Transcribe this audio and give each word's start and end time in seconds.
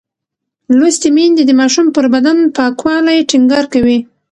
لوستې 0.77 1.09
میندې 1.15 1.43
د 1.45 1.51
ماشوم 1.59 1.87
پر 1.95 2.05
بدن 2.13 2.37
پاکوالی 2.57 3.19
ټینګار 3.29 3.65
کوي. 3.73 3.97